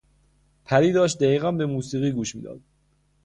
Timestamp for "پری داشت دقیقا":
0.65-1.51